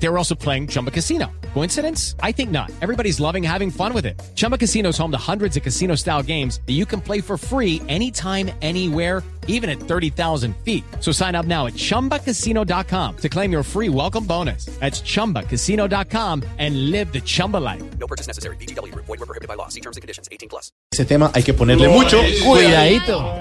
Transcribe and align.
They 0.00 0.08
were 0.08 0.18
also 0.18 0.34
playing 0.34 0.68
Chumba 0.68 0.90
Casino. 0.90 1.30
Coincidence? 1.54 2.14
I 2.22 2.32
think 2.32 2.50
not. 2.50 2.70
Everybody's 2.80 3.18
loving 3.18 3.42
having 3.42 3.70
fun 3.70 3.92
with 3.92 4.06
it. 4.06 4.20
Chumba 4.34 4.56
Casino 4.56 4.90
is 4.90 4.98
home 4.98 5.10
to 5.10 5.18
hundreds 5.18 5.56
of 5.56 5.62
casino 5.62 5.96
style 5.96 6.22
games 6.22 6.60
that 6.66 6.74
you 6.74 6.86
can 6.86 7.00
play 7.00 7.20
for 7.20 7.36
free 7.36 7.82
anytime, 7.88 8.50
anywhere, 8.62 9.24
even 9.48 9.68
at 9.68 9.80
30,000 9.80 10.54
feet. 10.58 10.84
So 11.00 11.10
sign 11.10 11.34
up 11.34 11.46
now 11.46 11.66
at 11.66 11.72
chumbacasino.com 11.72 13.16
to 13.16 13.28
claim 13.28 13.50
your 13.50 13.64
free 13.64 13.88
welcome 13.88 14.24
bonus. 14.24 14.66
That's 14.78 15.00
chumbacasino.com 15.00 16.44
and 16.58 16.90
live 16.92 17.12
the 17.12 17.20
Chumba 17.20 17.56
life. 17.56 17.82
No 17.98 18.06
purchase 18.06 18.28
necessary. 18.28 18.56
BGW. 18.56 18.94
Void 18.94 19.08
were 19.08 19.26
prohibited 19.26 19.48
by 19.48 19.54
law. 19.54 19.68
See 19.68 19.80
terms 19.80 19.96
and 19.96 20.02
conditions. 20.02 20.28
18 20.30 20.48
plus. 20.48 20.70
Ese 20.92 21.04
tema 21.06 21.30
hay 21.34 21.42
que 21.42 21.54
ponerle 21.54 21.88
mucho 21.88 22.20
Cuidadito. 22.44 23.34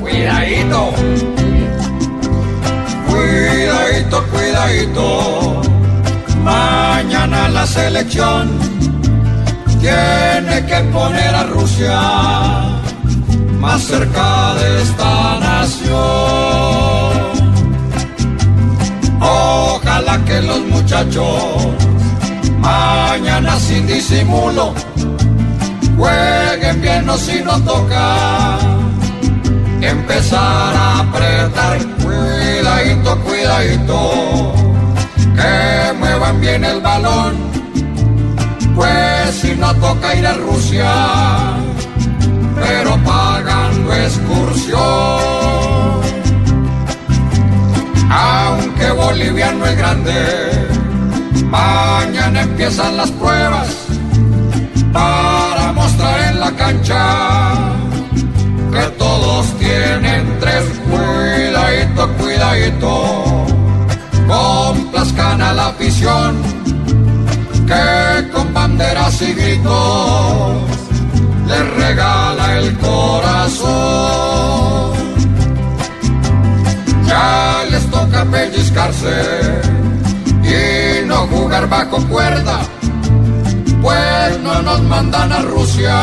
Cuidadito. 0.00 1.35
Mañana 6.42 7.48
la 7.48 7.64
selección 7.66 8.50
tiene 9.80 10.66
que 10.66 10.78
poner 10.92 11.34
a 11.34 11.44
Rusia 11.44 12.00
más 13.60 13.82
cerca 13.82 14.54
de 14.54 14.82
esta 14.82 15.38
nación. 15.38 15.96
Ojalá 19.20 20.24
que 20.24 20.42
los 20.42 20.60
muchachos 20.66 21.66
mañana 22.58 23.56
sin 23.60 23.86
disimulo 23.86 24.74
jueguen 25.96 26.80
bien 26.82 27.08
o 27.08 27.16
si 27.16 27.40
no 27.40 27.60
toca 27.62 28.58
empezar 29.80 30.74
a 30.74 31.00
apretar 31.00 31.95
que 35.36 35.92
muevan 35.98 36.40
bien 36.40 36.64
el 36.64 36.80
balón 36.80 37.36
pues 38.74 39.34
si 39.40 39.54
no 39.54 39.72
toca 39.76 40.14
ir 40.16 40.26
a 40.26 40.34
Rusia 40.34 40.92
pero 42.56 42.96
pagando 43.04 43.94
excursión. 43.94 44.80
Aunque 48.10 48.90
Bolivia 48.90 49.52
no 49.52 49.66
es 49.66 49.76
grande 49.76 50.68
mañana 51.44 52.42
empiezan 52.42 52.96
las 52.96 53.10
pruebas 53.12 53.68
para 54.92 55.72
mostrar 55.72 56.32
en 56.32 56.40
la 56.40 56.50
cancha 56.52 57.45
a 65.48 65.52
la 65.52 65.66
afición 65.68 66.36
que 67.66 68.30
con 68.32 68.54
banderas 68.54 69.22
y 69.22 69.32
gritos 69.32 70.52
les 71.48 71.74
regala 71.74 72.58
el 72.58 72.76
corazón. 72.78 73.66
Ya 77.06 77.64
les 77.70 77.90
toca 77.90 78.24
pellizcarse 78.24 79.16
y 80.42 81.06
no 81.06 81.26
jugar 81.28 81.68
bajo 81.68 81.98
cuerda 82.08 82.60
pues 83.86 84.40
no 84.42 84.62
nos 84.62 84.82
mandan 84.82 85.32
a 85.32 85.42
Rusia 85.42 85.96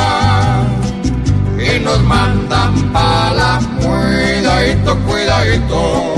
y 1.58 1.80
nos 1.83 2.02
mandan 2.03 2.73
para 2.94 3.33
la 3.33 3.59
cuidadito, 3.81 4.97
cuidadito, 4.99 6.14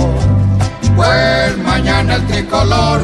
pues 0.96 1.25
mañana 1.96 2.16
el 2.16 2.28
tricolor 2.28 3.02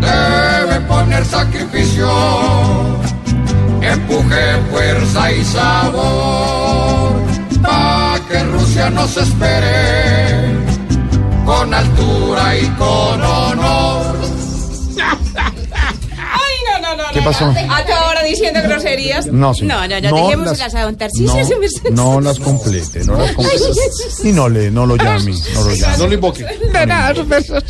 debe 0.00 0.80
poner 0.86 1.24
sacrificio, 1.24 2.08
empuje, 3.80 4.44
fuerza 4.70 5.32
y 5.32 5.44
sabor, 5.44 7.20
para 7.60 8.20
que 8.28 8.44
Rusia 8.44 8.90
nos 8.90 9.16
espere 9.16 10.54
con 11.44 11.74
altura 11.74 12.56
y 12.58 12.66
con 12.78 13.22
honor. 13.22 13.67
¿Qué 17.18 17.24
pasó? 17.24 17.46
A 17.46 17.84
toda 17.84 18.10
hora 18.10 18.22
diciendo 18.22 18.60
groserías. 18.62 19.26
No, 19.26 19.52
sí. 19.52 19.64
No, 19.64 19.88
no, 19.88 20.00
no, 20.00 20.16
dejémoselas 20.16 20.74
a 20.74 20.82
don 20.82 20.96
Tarcisio. 20.96 21.34
no, 21.90 22.14
no 22.14 22.20
las 22.20 22.38
complete, 22.38 23.04
no 23.04 23.16
las 23.18 23.32
complete. 23.32 23.58
Y 24.22 24.32
no 24.32 24.48
le, 24.48 24.70
no 24.70 24.86
lo 24.86 24.96
llame, 24.96 25.34
no 25.54 25.64
lo 25.64 25.74
llame. 25.74 26.16
No, 26.72 26.86
nada, 26.86 27.14
sus 27.14 27.26
besos. 27.26 27.64